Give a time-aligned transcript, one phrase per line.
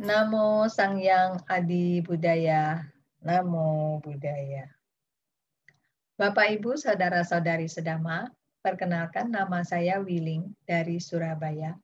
[0.00, 2.88] Namo Sang Yang Adi Budaya.
[3.20, 4.64] Namo Budaya.
[6.16, 8.24] Bapak Ibu, saudara-saudari sedama,
[8.64, 11.76] perkenalkan nama saya Willing dari Surabaya.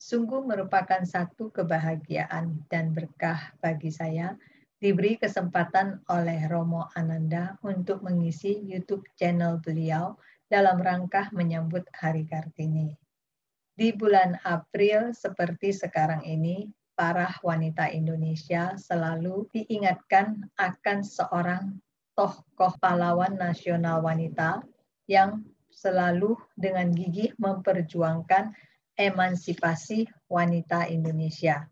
[0.00, 4.40] Sungguh merupakan satu kebahagiaan dan berkah bagi saya
[4.80, 10.16] diberi kesempatan oleh Romo Ananda untuk mengisi YouTube channel beliau
[10.48, 12.96] dalam rangka menyambut Hari Kartini.
[13.76, 21.80] Di bulan April seperti sekarang ini, para wanita Indonesia selalu diingatkan akan seorang
[22.12, 24.60] tokoh pahlawan nasional wanita
[25.08, 25.40] yang
[25.72, 28.52] selalu dengan gigih memperjuangkan
[29.00, 31.64] emansipasi wanita Indonesia.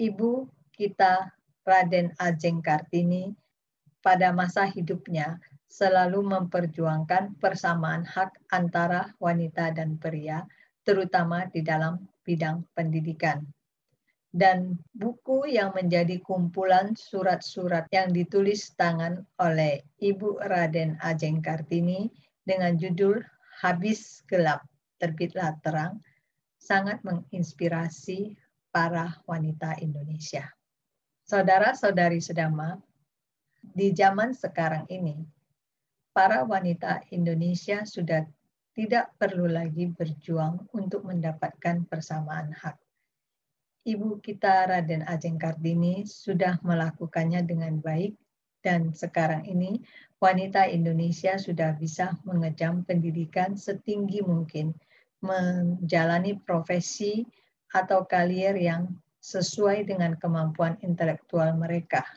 [0.00, 1.28] Ibu kita
[1.68, 3.36] Raden Ajeng Kartini
[4.00, 10.48] pada masa hidupnya selalu memperjuangkan persamaan hak antara wanita dan pria,
[10.88, 13.44] terutama di dalam bidang pendidikan
[14.34, 22.10] dan buku yang menjadi kumpulan surat-surat yang ditulis tangan oleh Ibu Raden Ajeng Kartini
[22.42, 23.22] dengan judul
[23.62, 24.66] Habis Gelap,
[24.98, 26.02] Terbitlah Terang,
[26.58, 28.34] sangat menginspirasi
[28.74, 30.50] para wanita Indonesia.
[31.30, 32.74] Saudara-saudari sedama,
[33.62, 35.22] di zaman sekarang ini,
[36.10, 38.26] para wanita Indonesia sudah
[38.74, 42.74] tidak perlu lagi berjuang untuk mendapatkan persamaan hak
[43.84, 48.16] Ibu kita Raden Ajeng Kartini sudah melakukannya dengan baik
[48.64, 49.84] dan sekarang ini
[50.16, 54.72] wanita Indonesia sudah bisa mengejam pendidikan setinggi mungkin,
[55.20, 57.28] menjalani profesi
[57.76, 58.88] atau karier yang
[59.20, 62.08] sesuai dengan kemampuan intelektual mereka.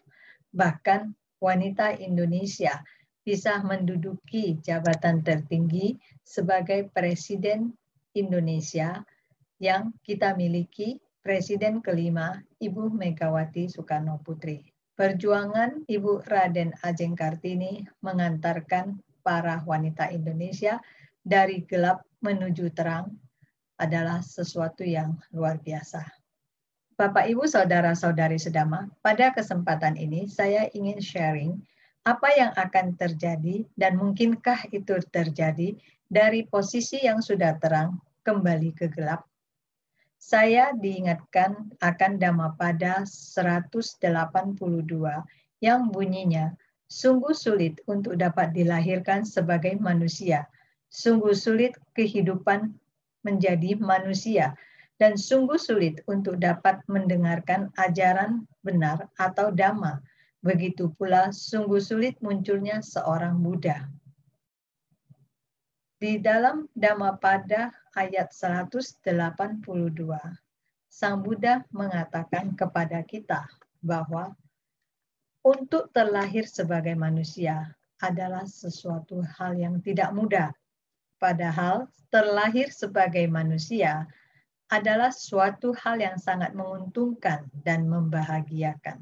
[0.55, 1.11] Bahkan
[1.43, 2.79] wanita Indonesia
[3.27, 7.75] bisa menduduki jabatan tertinggi sebagai Presiden
[8.15, 9.03] Indonesia
[9.59, 14.63] yang kita miliki Presiden kelima, Ibu Megawati Soekarno Putri.
[14.95, 18.95] Perjuangan Ibu Raden Ajeng Kartini mengantarkan
[19.27, 20.79] para wanita Indonesia
[21.27, 23.11] dari gelap menuju terang
[23.75, 25.99] adalah sesuatu yang luar biasa.
[26.95, 31.59] Bapak, Ibu, Saudara-saudari sedama, pada kesempatan ini saya ingin sharing
[32.07, 35.75] apa yang akan terjadi dan mungkinkah itu terjadi
[36.07, 39.26] dari posisi yang sudah terang kembali ke gelap
[40.17, 44.01] saya diingatkan akan Dhammapada 182
[45.61, 46.53] yang bunyinya,
[46.89, 50.49] sungguh sulit untuk dapat dilahirkan sebagai manusia,
[50.89, 52.73] sungguh sulit kehidupan
[53.25, 54.53] menjadi manusia,
[54.97, 60.01] dan sungguh sulit untuk dapat mendengarkan ajaran benar atau dhamma.
[60.41, 63.89] Begitu pula sungguh sulit munculnya seorang Buddha.
[65.97, 69.01] Di dalam Dhammapada ayat 182,
[70.85, 73.49] Sang Buddha mengatakan kepada kita
[73.81, 74.37] bahwa
[75.41, 80.53] untuk terlahir sebagai manusia adalah sesuatu hal yang tidak mudah.
[81.17, 84.05] Padahal terlahir sebagai manusia
[84.69, 89.01] adalah suatu hal yang sangat menguntungkan dan membahagiakan.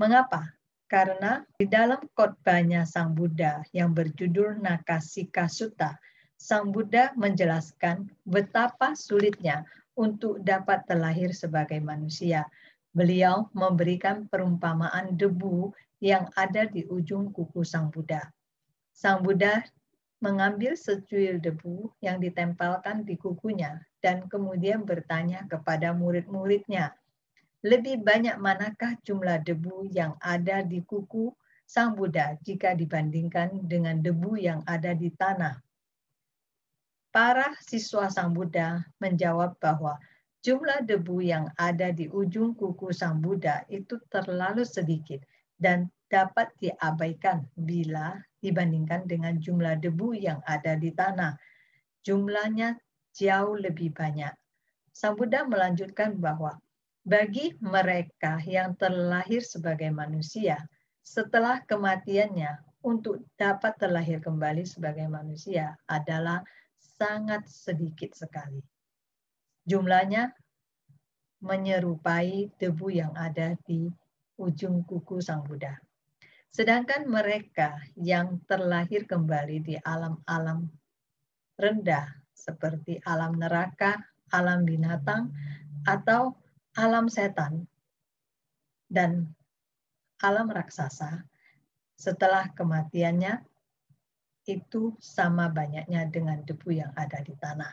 [0.00, 0.48] Mengapa?
[0.86, 5.98] Karena di dalam khotbahnya Sang Buddha yang berjudul Nakasika Sutta,
[6.38, 9.66] Sang Buddha menjelaskan betapa sulitnya
[9.98, 12.46] untuk dapat terlahir sebagai manusia.
[12.94, 18.22] Beliau memberikan perumpamaan debu yang ada di ujung kuku Sang Buddha.
[18.94, 19.66] Sang Buddha
[20.22, 26.94] mengambil secuil debu yang ditempelkan di kukunya dan kemudian bertanya kepada murid-muridnya,
[27.66, 31.34] lebih banyak manakah jumlah debu yang ada di kuku
[31.66, 35.58] Sang Buddha jika dibandingkan dengan debu yang ada di tanah?
[37.10, 39.98] Para siswa Sang Buddha menjawab bahwa
[40.46, 45.18] jumlah debu yang ada di ujung kuku Sang Buddha itu terlalu sedikit
[45.58, 51.34] dan dapat diabaikan bila dibandingkan dengan jumlah debu yang ada di tanah.
[52.06, 52.78] Jumlahnya
[53.10, 54.30] jauh lebih banyak.
[54.94, 56.62] Sang Buddha melanjutkan bahwa
[57.06, 60.58] bagi mereka yang terlahir sebagai manusia,
[61.06, 66.42] setelah kematiannya untuk dapat terlahir kembali sebagai manusia adalah
[66.82, 68.58] sangat sedikit sekali.
[69.70, 70.34] Jumlahnya
[71.46, 73.86] menyerupai debu yang ada di
[74.42, 75.78] ujung kuku Sang Buddha.
[76.50, 80.66] Sedangkan mereka yang terlahir kembali di alam-alam
[81.54, 83.94] rendah seperti alam neraka,
[84.34, 85.30] alam binatang,
[85.86, 86.34] atau
[86.76, 87.64] alam setan
[88.92, 89.32] dan
[90.20, 91.24] alam raksasa
[91.96, 93.40] setelah kematiannya
[94.46, 97.72] itu sama banyaknya dengan debu yang ada di tanah.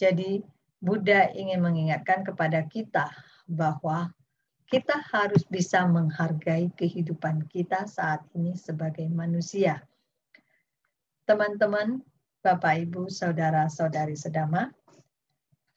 [0.00, 0.42] Jadi
[0.82, 3.06] Buddha ingin mengingatkan kepada kita
[3.46, 4.10] bahwa
[4.66, 9.84] kita harus bisa menghargai kehidupan kita saat ini sebagai manusia.
[11.28, 12.02] Teman-teman,
[12.42, 14.74] Bapak, Ibu, Saudara-saudari sedama,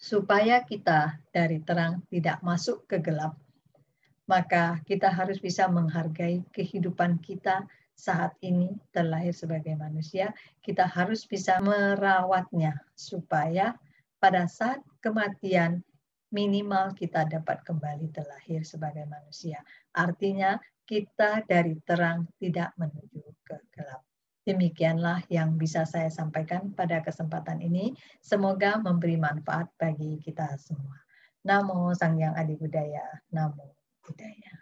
[0.06, 3.34] supaya kita dari terang tidak masuk ke gelap,
[4.30, 7.66] maka kita harus bisa menghargai kehidupan kita
[7.98, 10.30] saat ini terlahir sebagai manusia.
[10.62, 13.74] Kita harus bisa merawatnya supaya
[14.22, 15.82] pada saat kematian
[16.30, 19.58] minimal kita dapat kembali terlahir sebagai manusia.
[19.90, 24.06] Artinya kita dari terang tidak menuju ke gelap.
[24.46, 27.98] Demikianlah yang bisa saya sampaikan pada kesempatan ini.
[28.22, 31.02] Semoga memberi manfaat bagi kita semua.
[31.42, 33.06] Namo Sang Yang Adi Budaya.
[33.34, 33.74] Namo
[34.06, 34.54] Budaya.